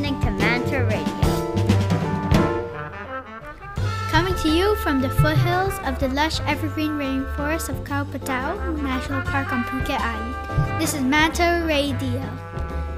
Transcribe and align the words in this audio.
listening 0.00 0.20
to 0.20 0.30
Manta 0.30 0.84
Radio. 0.84 1.20
Coming 4.10 4.34
to 4.36 4.48
you 4.48 4.74
from 4.76 5.00
the 5.02 5.10
foothills 5.10 5.74
of 5.84 5.98
the 6.00 6.08
lush 6.08 6.40
evergreen 6.46 6.92
rainforest 6.92 7.68
of 7.68 7.76
Khao 7.84 8.06
Phra 8.06 8.20
Thaeo 8.20 8.82
National 8.82 9.20
Park 9.22 9.52
on 9.52 9.62
Phuket 9.64 10.00
Island. 10.00 10.80
This 10.80 10.94
is 10.94 11.02
Manta 11.02 11.64
Radio. 11.66 12.24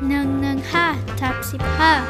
Nung 0.00 0.40
nung 0.40 0.62
ha 0.62 0.96
tapsip 1.18 1.60
ha. 1.60 2.06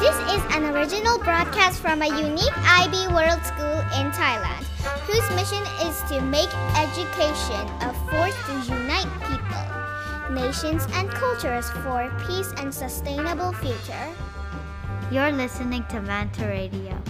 This 0.00 0.16
is 0.34 0.42
an 0.54 0.64
original 0.74 1.18
broadcast 1.18 1.80
from 1.80 2.02
a 2.02 2.08
unique 2.08 2.58
IB 2.84 3.14
World 3.16 3.42
School 3.48 3.80
in 3.96 4.12
Thailand, 4.12 4.64
whose 5.08 5.24
mission 5.32 5.64
is 5.88 6.02
to 6.10 6.20
make 6.20 6.52
education 6.76 7.64
a 7.80 7.94
force 8.10 8.36
to 8.44 8.75
nations, 10.36 10.86
and 10.92 11.08
cultures 11.08 11.70
for 11.82 12.12
peace 12.28 12.52
and 12.58 12.72
sustainable 12.72 13.52
future. 13.54 14.06
You're 15.10 15.32
listening 15.32 15.84
to 15.88 16.02
Manta 16.02 16.46
Radio. 16.46 17.02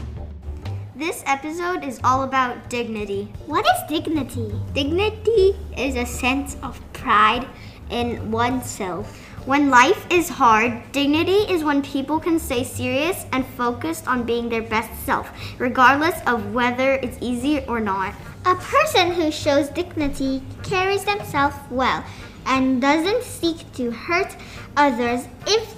This 0.95 1.25
episode 1.27 1.83
is 1.83 2.01
all 2.05 2.23
about 2.23 2.71
dignity. 2.71 3.33
What 3.47 3.67
is 3.67 3.83
dignity? 3.89 4.55
Dignity 4.73 5.57
is 5.77 5.97
a 5.97 6.07
sense 6.07 6.57
of 6.63 6.81
pride 6.93 7.49
in 7.91 8.31
oneself. 8.31 9.11
When 9.45 9.71
life 9.71 10.07
is 10.09 10.29
hard, 10.29 10.93
dignity 10.93 11.51
is 11.51 11.65
when 11.65 11.83
people 11.83 12.21
can 12.21 12.39
stay 12.39 12.63
serious 12.63 13.27
and 13.33 13.45
focused 13.45 14.07
on 14.07 14.23
being 14.23 14.49
their 14.49 14.63
best 14.63 14.91
self, 15.05 15.31
regardless 15.59 16.15
of 16.27 16.55
whether 16.55 16.95
it's 16.95 17.19
easy 17.21 17.65
or 17.67 17.81
not. 17.81 18.15
A 18.45 18.55
person 18.55 19.11
who 19.13 19.33
shows 19.33 19.69
dignity 19.69 20.43
carries 20.63 21.05
themselves 21.05 21.57
well 21.71 22.05
and 22.47 22.81
doesn't 22.81 23.23
seek 23.23 23.71
to 23.75 23.91
hurt 23.91 24.37
others 24.77 25.27
if 25.47 25.75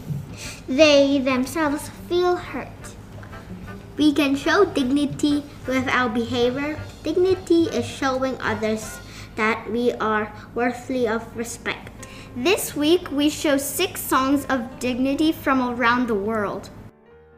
they 0.69 1.19
themselves 1.19 1.89
feel 2.09 2.37
hurt. 2.37 2.69
We 3.97 4.13
can 4.13 4.37
show 4.37 4.65
dignity 4.65 5.43
with 5.67 5.89
our 5.89 6.09
behavior. 6.09 6.79
Dignity 7.03 7.65
is 7.65 7.85
showing 7.85 8.41
others 8.41 9.01
that 9.35 9.71
we 9.71 9.93
are 9.95 10.33
worthy 10.55 11.09
of 11.09 11.37
respect. 11.37 12.07
This 12.37 12.77
week, 12.77 13.11
we 13.11 13.31
show 13.31 13.57
six 13.57 14.01
songs 14.01 14.45
of 14.47 14.79
dignity 14.79 15.33
from 15.33 15.61
around 15.61 16.07
the 16.07 16.15
world. 16.15 16.71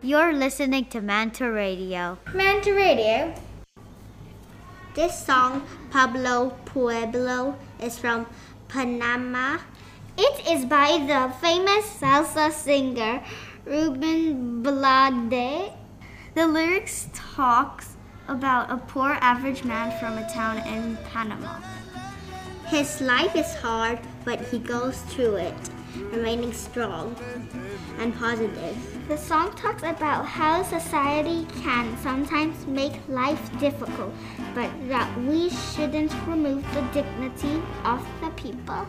You're 0.02 0.32
listening 0.32 0.86
to 0.86 1.00
Manta 1.00 1.50
Radio. 1.50 2.18
Manta 2.34 2.74
Radio. 2.74 3.34
This 4.94 5.24
song, 5.24 5.66
Pablo 5.90 6.56
Pueblo, 6.64 7.56
is 7.80 7.98
from 7.98 8.26
Panama. 8.70 9.58
It 10.16 10.46
is 10.46 10.64
by 10.64 11.02
the 11.10 11.34
famous 11.40 11.86
salsa 11.98 12.52
singer 12.52 13.20
Ruben 13.64 14.62
Blades. 14.62 15.72
The 16.34 16.46
lyrics 16.46 17.08
talks 17.12 17.96
about 18.28 18.70
a 18.70 18.76
poor 18.76 19.18
average 19.20 19.64
man 19.64 19.90
from 19.98 20.18
a 20.18 20.28
town 20.32 20.58
in 20.68 20.96
Panama. 21.12 21.58
His 22.68 23.00
life 23.00 23.34
is 23.34 23.52
hard, 23.56 23.98
but 24.24 24.40
he 24.40 24.60
goes 24.60 25.00
through 25.10 25.36
it, 25.36 25.70
remaining 26.12 26.52
strong 26.52 27.16
and 27.98 28.14
positive. 28.18 28.76
The 29.08 29.16
song 29.16 29.52
talks 29.54 29.82
about 29.82 30.26
how 30.26 30.62
society 30.62 31.46
can 31.62 31.96
sometimes 32.02 32.66
make 32.66 32.92
life 33.08 33.40
difficult, 33.58 34.14
but 34.54 34.70
that 34.88 35.08
we 35.18 35.50
shouldn't 35.50 36.12
remove 36.26 36.62
the 36.74 36.82
dignity 36.92 37.62
of 37.84 38.06
the 38.20 38.30
people. 38.30 38.86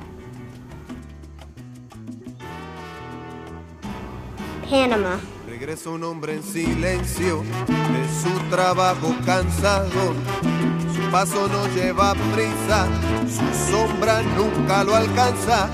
Panama. 4.69 5.19
Regresa 5.47 5.89
un 5.89 6.03
hombre 6.03 6.35
en 6.35 6.43
silencio 6.43 7.43
de 7.67 8.07
su 8.21 8.49
trabajo 8.49 9.13
cansado. 9.25 10.13
Su 10.95 11.11
paso 11.11 11.47
no 11.49 11.67
lleva 11.75 12.13
prisa, 12.33 12.87
su 13.27 13.69
sombra 13.71 14.21
nunca 14.21 14.83
lo 14.85 14.95
alcanza. 14.95 15.69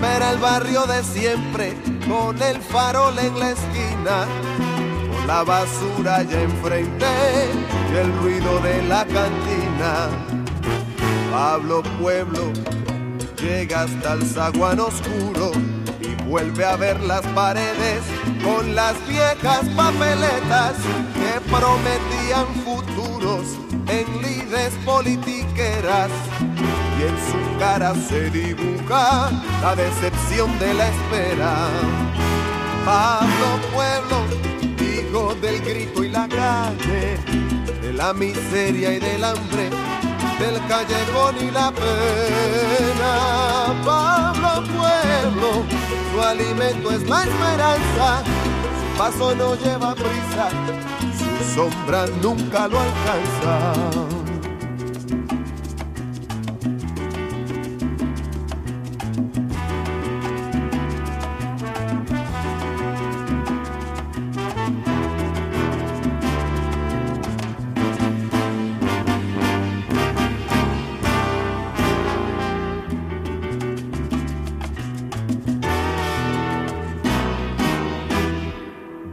Espera 0.00 0.30
el 0.30 0.38
barrio 0.38 0.86
de 0.86 1.02
siempre 1.02 1.76
con 2.08 2.40
el 2.40 2.62
farol 2.62 3.18
en 3.18 3.36
la 3.36 3.50
esquina. 3.50 4.26
Con 5.10 5.26
la 5.26 5.42
basura 5.42 6.22
ya 6.22 6.40
enfrente 6.40 7.06
y 7.92 7.96
el 7.96 8.16
ruido 8.18 8.60
de 8.60 8.80
la 8.84 9.04
cantina. 9.04 10.08
Pablo 11.32 11.82
Pueblo 12.00 12.52
llega 13.42 13.82
hasta 13.82 14.12
el 14.12 14.22
zaguán 14.22 14.78
oscuro 14.78 15.50
y 16.00 16.14
vuelve 16.28 16.64
a 16.64 16.76
ver 16.76 17.00
las 17.00 17.26
paredes 17.34 18.02
con 18.44 18.76
las 18.76 18.94
viejas 19.08 19.64
papeletas 19.74 20.74
que 21.14 21.40
prometían 21.50 22.46
futuros 22.64 23.48
en 23.88 24.22
lides 24.22 24.72
politiqueras. 24.84 26.12
Y 26.98 27.02
en 27.02 27.16
su 27.30 27.58
cara 27.58 27.94
se 27.94 28.30
dibuja 28.30 29.30
la 29.62 29.76
decepción 29.76 30.58
de 30.58 30.74
la 30.74 30.88
espera. 30.88 31.54
Pablo 32.84 33.48
Pueblo, 33.72 34.24
hijo 34.80 35.34
del 35.36 35.60
grito 35.60 36.02
y 36.02 36.08
la 36.08 36.26
calle, 36.28 37.18
de 37.82 37.92
la 37.92 38.12
miseria 38.12 38.94
y 38.94 38.98
del 38.98 39.22
hambre 39.22 39.70
del 40.38 40.64
callejón 40.66 41.36
y 41.40 41.50
la 41.50 41.72
pena. 41.72 43.12
Pablo 43.84 44.62
Pueblo, 44.66 45.64
su 46.12 46.20
alimento 46.22 46.90
es 46.92 47.08
la 47.08 47.24
esperanza, 47.24 48.22
su 48.78 48.98
paso 48.98 49.34
no 49.34 49.54
lleva 49.56 49.94
prisa, 49.94 50.48
su 51.18 51.54
sombra 51.54 52.06
nunca 52.22 52.68
lo 52.68 52.78
alcanza. 52.80 54.27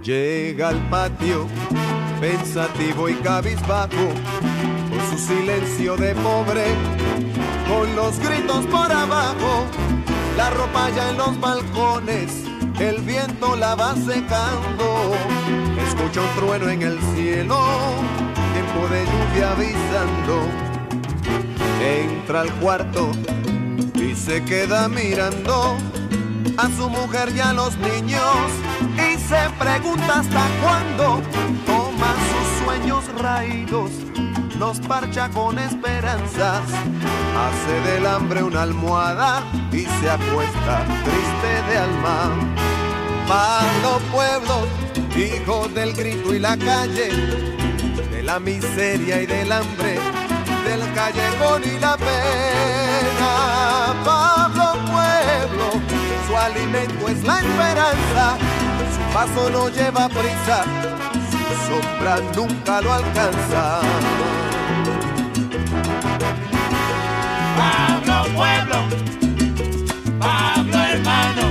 Llega 0.06 0.70
al 0.70 0.88
patio, 0.88 1.48
pensativo 2.22 3.10
y 3.10 3.16
cabizbajo, 3.16 3.90
con 3.90 5.10
su 5.10 5.18
silencio 5.18 5.98
de 5.98 6.14
pobre, 6.14 6.64
con 7.68 7.96
los 7.96 8.20
gritos 8.20 8.68
por 8.68 8.92
abajo, 8.92 9.66
la 10.38 10.50
ropa 10.50 10.90
ya 10.90 11.10
en 11.10 11.18
los 11.18 11.40
balcones, 11.40 12.44
el 12.80 13.02
viento 13.02 13.56
la 13.56 13.76
va 13.76 13.96
secando, 13.96 15.16
escucha 15.88 16.22
un 16.22 16.36
trueno 16.36 16.70
en 16.70 16.82
el 16.82 17.00
cielo, 17.14 17.58
tiempo 18.54 18.88
de 18.94 19.06
lluvia 19.06 19.52
avisando, 19.52 20.48
entra 21.82 22.42
al 22.42 22.52
cuarto 22.56 23.12
y 23.96 24.16
se 24.16 24.44
queda 24.44 24.90
mirando 24.90 25.78
a 26.58 26.68
su 26.70 26.90
mujer 26.90 27.30
y 27.36 27.40
a 27.40 27.54
los 27.54 27.78
niños 27.78 28.36
y 28.96 29.18
se 29.20 29.50
pregunta 29.58 30.20
hasta 30.20 30.48
cuándo 30.62 31.22
toma 31.66 32.14
sus 32.30 32.66
sueños 32.66 33.04
raídos, 33.22 33.92
los 34.60 34.80
parcha 34.80 35.30
con 35.30 35.58
esperanzas, 35.60 36.62
hace 37.44 37.92
del 37.92 38.06
hambre 38.06 38.44
una 38.44 38.62
almohada 38.64 39.44
y 39.72 39.82
se 39.82 40.10
acuesta 40.10 40.86
triste 41.04 41.72
de 41.72 41.78
alma. 41.78 42.32
Pablo 43.28 44.00
Pueblo, 44.12 44.68
hijo 45.16 45.68
del 45.70 45.94
grito 45.94 46.34
y 46.34 46.40
la 46.40 46.58
calle, 46.58 47.10
de 48.12 48.24
la 48.24 48.40
miseria 48.40 49.22
y 49.22 49.26
del 49.26 49.52
hambre, 49.52 50.00
del 50.66 50.94
callejón 50.94 51.64
y 51.64 51.80
la 51.80 51.98
pena. 51.98 53.96
Pablo 54.06 54.74
Pueblo, 54.86 55.82
su 56.28 56.38
alimento 56.38 57.08
es 57.10 57.24
la 57.24 57.40
esperanza, 57.40 58.38
su 58.94 59.14
paso 59.14 59.50
no 59.50 59.70
lleva 59.70 60.08
prisa, 60.08 60.64
su 61.32 61.68
sombra 61.68 62.20
nunca 62.36 62.82
lo 62.82 62.94
alcanza. 62.94 63.82
Pueblo, 68.36 68.80
Pablo 70.20 70.78
hermano, 70.78 71.44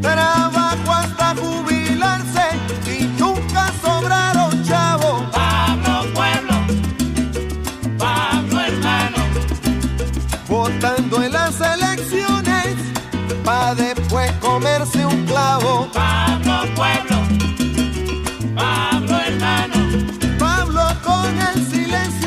Trabajo 0.00 0.92
hasta 0.92 1.34
jubilarse 1.36 2.44
y 2.86 3.04
nunca 3.20 3.70
sobraron 3.82 4.64
chavo. 4.64 5.26
Pablo 5.30 6.06
Pueblo, 6.14 6.54
Pablo 7.98 8.60
hermano, 8.60 9.18
votando 10.48 11.22
en 11.22 11.32
las 11.32 11.60
elecciones, 11.60 12.76
pa' 13.44 13.74
después 13.74 14.32
comerse 14.40 15.04
un 15.04 15.26
clavo. 15.26 15.88
Pablo 15.92 16.62
Pueblo, 16.74 17.18
Pablo 18.54 19.18
hermano, 19.20 19.76
Pablo 20.38 20.82
con 21.04 21.38
el 21.38 21.66
silencio 21.70 22.21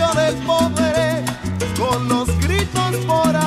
por 3.07 3.44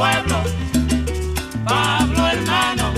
Pueblo, 0.00 0.36
Pablo 1.62 2.26
hermano, 2.26 2.94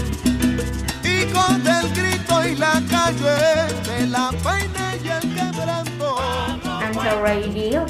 Y 1.02 1.24
con 1.32 1.66
el 1.66 1.92
grito 1.94 2.46
y 2.46 2.54
la 2.54 2.80
calle 2.88 3.74
de 3.88 4.06
la 4.06 4.30
pena 4.30 4.94
y 5.02 5.08
el 5.08 5.34
quebranto. 5.34 6.16
Radio. 7.20 7.86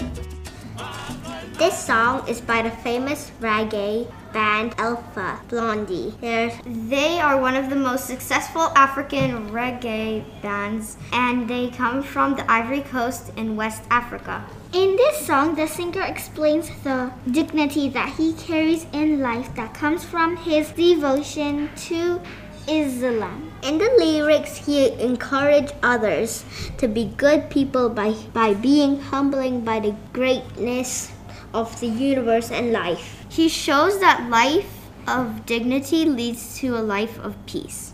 This 1.62 1.78
song 1.78 2.26
is 2.26 2.40
by 2.40 2.62
the 2.62 2.72
famous 2.72 3.30
reggae 3.40 4.10
band 4.32 4.74
Alpha 4.78 5.38
Blondy. 5.46 6.12
They're, 6.20 6.50
they 6.66 7.20
are 7.20 7.40
one 7.40 7.54
of 7.54 7.70
the 7.70 7.76
most 7.76 8.06
successful 8.06 8.72
African 8.74 9.48
reggae 9.50 10.24
bands 10.42 10.96
and 11.12 11.48
they 11.48 11.70
come 11.70 12.02
from 12.02 12.34
the 12.34 12.50
Ivory 12.50 12.80
Coast 12.80 13.30
in 13.36 13.54
West 13.54 13.84
Africa. 13.90 14.44
In 14.72 14.96
this 14.96 15.24
song, 15.24 15.54
the 15.54 15.68
singer 15.68 16.02
explains 16.02 16.68
the 16.82 17.12
dignity 17.30 17.88
that 17.90 18.08
he 18.16 18.32
carries 18.32 18.86
in 18.92 19.20
life 19.20 19.54
that 19.54 19.72
comes 19.72 20.02
from 20.04 20.36
his 20.38 20.72
devotion 20.72 21.70
to 21.86 22.20
Islam. 22.66 23.52
In 23.62 23.78
the 23.78 23.90
lyrics, 23.98 24.56
he 24.56 24.90
encouraged 25.00 25.74
others 25.80 26.44
to 26.78 26.88
be 26.88 27.04
good 27.16 27.50
people 27.50 27.88
by, 27.88 28.14
by 28.32 28.54
being 28.54 28.98
humbling 28.98 29.60
by 29.60 29.78
the 29.78 29.94
greatness 30.12 31.12
of 31.54 31.80
the 31.80 31.86
universe 31.86 32.50
and 32.50 32.72
life. 32.72 33.24
He 33.28 33.48
shows 33.48 34.00
that 34.00 34.28
life 34.28 34.88
of 35.06 35.46
dignity 35.46 36.04
leads 36.04 36.58
to 36.58 36.76
a 36.76 36.82
life 36.82 37.18
of 37.20 37.34
peace. 37.46 37.92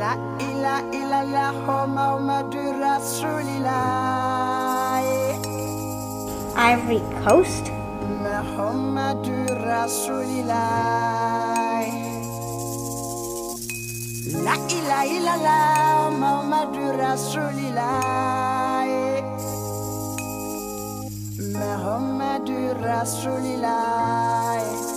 La 0.00 0.14
ila 0.40 0.82
ila 0.92 1.20
la 1.24 1.52
Muhammadu 1.52 2.62
Rasulillah 2.80 3.66
Ivory 6.56 7.02
Coast. 7.24 7.70
La 14.46 14.56
ila 14.56 14.98
ila 15.06 15.34
la 15.38 16.10
Muhammadu 16.10 16.82
Rasulillah 21.56 21.64
Muhammadu 21.64 22.76
Rasulillah 22.84 24.60
Sebe 24.76 24.95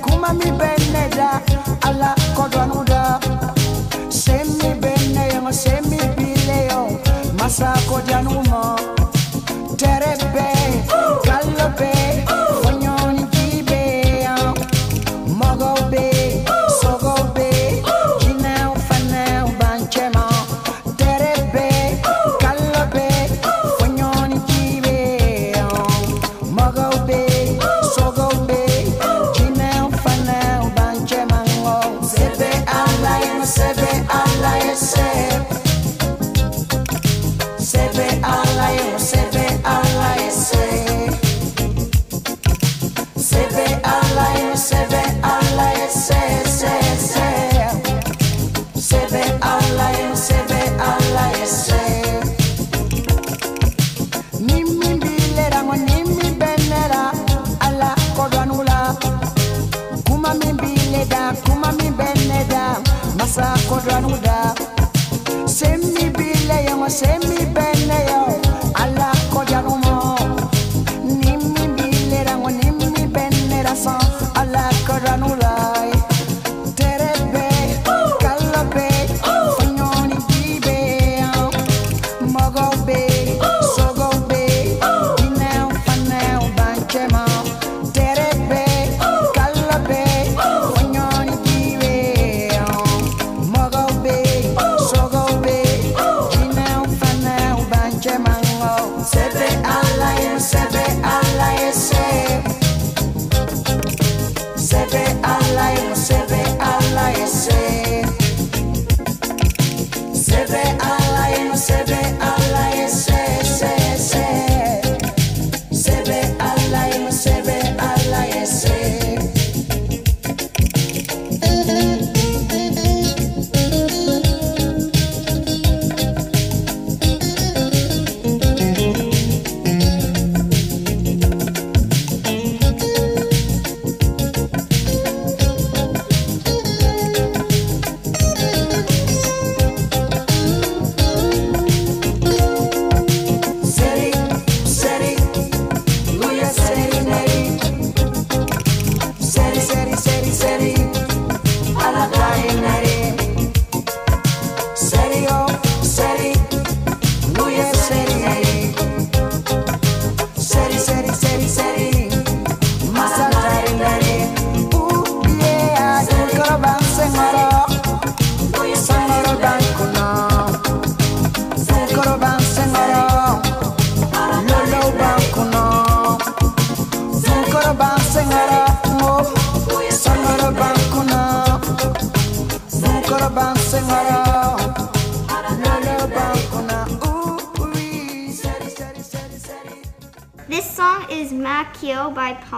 Kuma 0.00 0.32
mi 0.32 0.50
beneda 0.50 1.40
Allah 1.82 2.14
kodwa 2.36 2.66
nude 2.66 2.91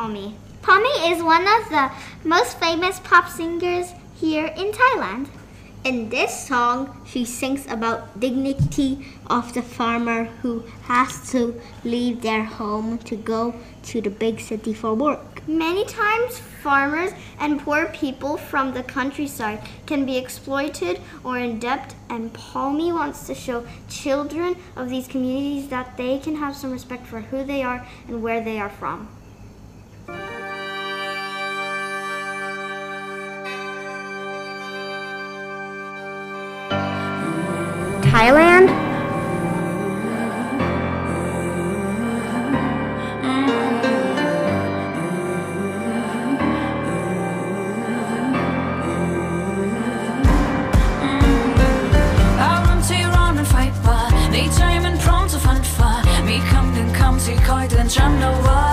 Palmy. 0.04 0.36
Is 1.06 1.22
one 1.22 1.46
of 1.48 1.70
the 1.70 1.90
most 2.24 2.58
famous 2.58 3.00
pop 3.00 3.26
singers 3.26 3.94
here 4.14 4.52
in 4.54 4.70
Thailand. 4.70 5.28
In 5.82 6.10
this 6.10 6.46
song, 6.46 7.00
she 7.06 7.24
sings 7.24 7.66
about 7.68 8.20
dignity 8.20 9.06
of 9.28 9.54
the 9.54 9.62
farmer 9.62 10.24
who 10.42 10.64
has 10.82 11.30
to 11.30 11.58
leave 11.84 12.20
their 12.20 12.44
home 12.44 12.98
to 12.98 13.16
go 13.16 13.54
to 13.84 14.02
the 14.02 14.10
big 14.10 14.40
city 14.40 14.74
for 14.74 14.92
work. 14.92 15.46
Many 15.48 15.86
times, 15.86 16.38
farmers 16.38 17.12
and 17.38 17.60
poor 17.60 17.86
people 17.86 18.36
from 18.36 18.74
the 18.74 18.82
countryside 18.82 19.60
can 19.86 20.04
be 20.04 20.18
exploited 20.18 21.00
or 21.22 21.38
in 21.38 21.58
debt, 21.58 21.94
and 22.10 22.30
Palmy 22.34 22.92
wants 22.92 23.26
to 23.28 23.34
show 23.34 23.66
children 23.88 24.56
of 24.76 24.90
these 24.90 25.08
communities 25.08 25.68
that 25.68 25.96
they 25.96 26.18
can 26.18 26.36
have 26.36 26.54
some 26.56 26.72
respect 26.72 27.06
for 27.06 27.22
who 27.22 27.42
they 27.42 27.62
are 27.62 27.86
and 28.06 28.22
where 28.22 28.42
they 28.44 28.58
are 28.58 28.68
from. 28.68 29.08
music 57.26 57.48
the 58.20 58.30
wall. 58.46 58.63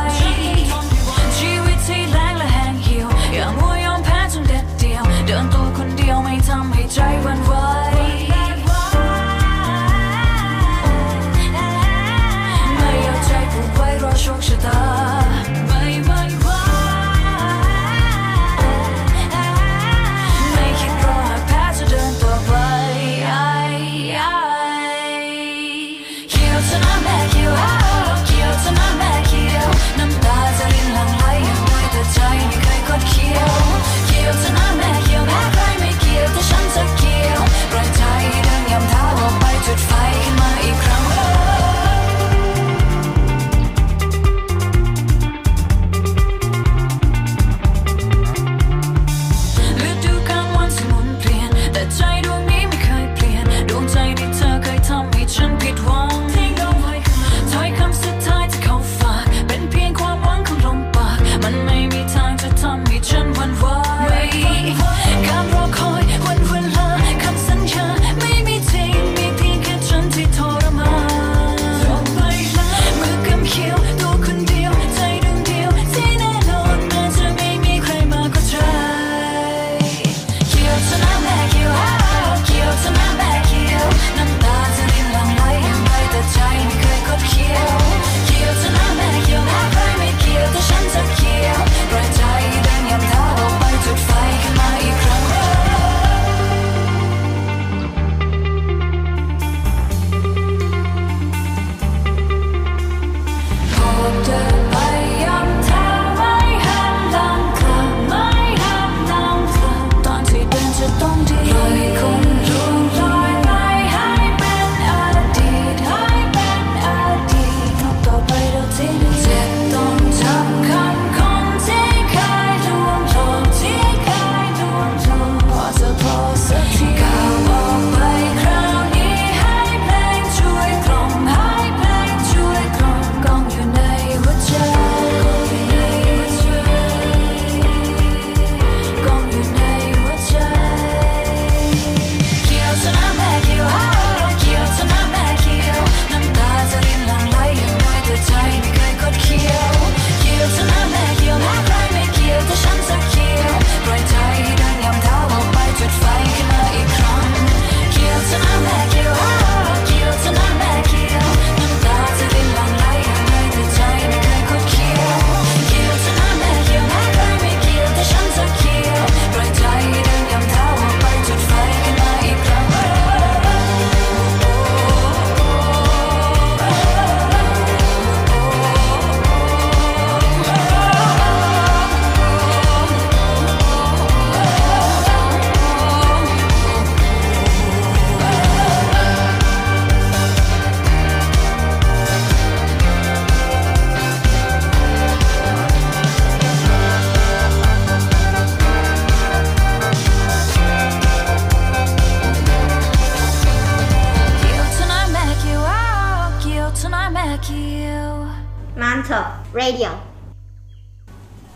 Radio. 209.01 209.99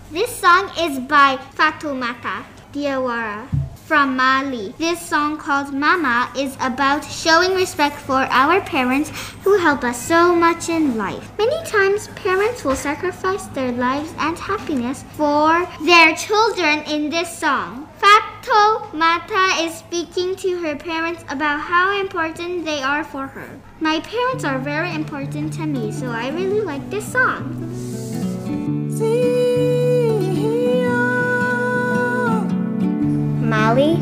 This 0.09 0.35
song 0.35 0.71
is 0.79 0.97
by 0.97 1.37
Fatoumata 1.53 2.43
Diawara 2.73 3.47
from 3.85 4.17
Mali. 4.17 4.73
This 4.79 4.99
song 4.99 5.37
called 5.37 5.71
Mama 5.71 6.31
is 6.35 6.57
about 6.59 7.05
showing 7.05 7.53
respect 7.53 7.97
for 7.97 8.25
our 8.33 8.61
parents 8.61 9.11
who 9.43 9.59
help 9.59 9.83
us 9.83 10.01
so 10.01 10.35
much 10.35 10.69
in 10.69 10.97
life. 10.97 11.37
Many 11.37 11.63
times, 11.65 12.07
parents 12.15 12.65
will 12.65 12.75
sacrifice 12.75 13.45
their 13.53 13.71
lives 13.71 14.11
and 14.17 14.39
happiness 14.39 15.03
for 15.13 15.69
their 15.85 16.15
children 16.15 16.79
in 16.89 17.11
this 17.11 17.29
song. 17.37 17.87
Fatoumata 18.01 19.63
is 19.67 19.75
speaking 19.75 20.35
to 20.37 20.57
her 20.63 20.75
parents 20.75 21.23
about 21.29 21.61
how 21.61 21.99
important 22.01 22.65
they 22.65 22.81
are 22.81 23.03
for 23.03 23.27
her. 23.27 23.61
My 23.81 23.99
parents 23.99 24.45
are 24.45 24.57
very 24.57 24.93
important 24.95 25.53
to 25.55 25.65
me, 25.65 25.91
so 25.91 26.07
I 26.07 26.29
really 26.29 26.61
like 26.61 26.89
this 26.89 27.05
song. 27.11 27.61
Mali. 33.41 33.99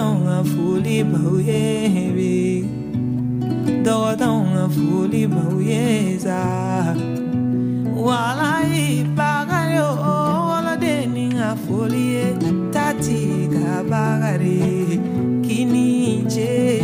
Jigita 0.00 0.44
fuli 0.44 1.04
bauye 1.04 2.12
bi 2.16 2.64
Dota 3.84 4.68
fuli 4.70 5.26
bauye 5.26 6.16
za 6.18 6.96
Wala 7.94 8.64
i 8.64 9.04
baga 9.14 9.60
yo 9.76 9.88
wala 10.48 10.76
deni 10.80 11.28
nga 11.34 11.54
fuli 11.54 12.32
Tati 12.72 13.48
ka 13.52 13.84
bagare 13.84 14.96
kini 15.44 16.24
je 16.24 16.80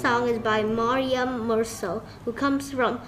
song 0.00 0.26
is 0.26 0.38
by 0.38 0.62
Maryam 0.62 1.46
Mursal, 1.46 2.02
who 2.24 2.32
comes 2.32 2.72
from 2.72 3.02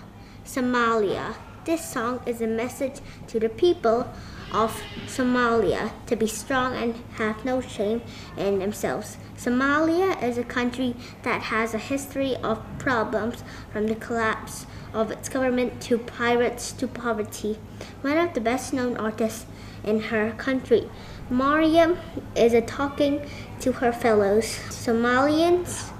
Somalia. 0.44 1.34
This 1.64 1.82
song 1.82 2.20
is 2.26 2.42
a 2.42 2.46
message 2.46 3.00
to 3.28 3.40
the 3.40 3.48
people 3.48 4.06
of 4.52 4.78
Somalia 5.06 5.92
to 6.04 6.16
be 6.16 6.26
strong 6.26 6.76
and 6.76 6.94
have 7.14 7.46
no 7.46 7.62
shame 7.62 8.02
in 8.36 8.58
themselves. 8.58 9.16
Somalia 9.38 10.22
is 10.22 10.36
a 10.36 10.44
country 10.44 10.94
that 11.22 11.40
has 11.40 11.72
a 11.72 11.78
history 11.78 12.36
of 12.36 12.60
problems 12.78 13.42
from 13.72 13.86
the 13.86 13.94
collapse 13.94 14.66
of 14.92 15.10
its 15.10 15.30
government 15.30 15.80
to 15.80 15.96
pirates 15.96 16.72
to 16.72 16.86
poverty. 16.86 17.58
One 18.02 18.18
of 18.18 18.34
the 18.34 18.40
best 18.42 18.74
known 18.74 18.98
artists 18.98 19.46
in 19.82 19.98
her 20.12 20.32
country, 20.32 20.90
Maryam, 21.30 21.96
is 22.36 22.52
a 22.52 22.60
talking 22.60 23.26
to 23.60 23.72
her 23.72 23.92
fellows 23.92 24.44
Somalians 24.68 25.90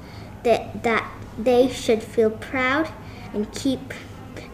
that, 0.44 0.83
that 0.83 1.11
they 1.38 1.68
should 1.68 2.02
feel 2.02 2.31
proud 2.31 2.88
and 3.33 3.52
keep 3.52 3.94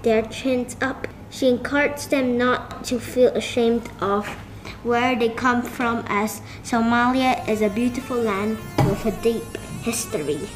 their 0.03 0.23
chins 0.23 0.77
up. 0.81 1.09
She 1.31 1.49
encouraged 1.49 2.11
them 2.11 2.39
not 2.39 2.85
to 2.85 2.99
feel 2.99 3.31
ashamed 3.31 3.91
of 4.01 4.27
where 4.83 5.17
they 5.17 5.29
come 5.29 5.63
from, 5.63 6.05
as 6.09 6.41
Somalia 6.63 7.47
is 7.49 7.63
a 7.63 7.69
beautiful 7.69 8.17
land 8.17 8.59
with 8.79 9.05
a 9.07 9.23
deep 9.23 9.57
history. 9.83 10.49